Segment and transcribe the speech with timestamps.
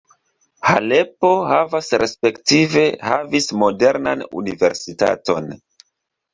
[0.69, 5.57] Halepo havas respektive havis modernan universitaton.